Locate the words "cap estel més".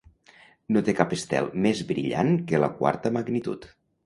0.99-1.83